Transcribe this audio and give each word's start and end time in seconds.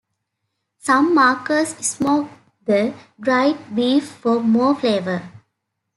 Some 0.79 1.13
makers 1.13 1.75
smoke 1.77 2.31
the 2.65 2.95
dried 3.19 3.75
beef 3.75 4.09
for 4.13 4.39
more 4.41 4.73
flavor. 4.73 5.21